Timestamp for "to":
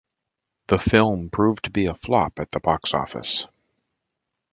1.65-1.69